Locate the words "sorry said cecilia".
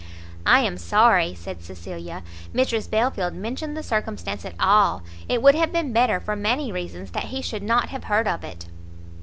0.79-2.23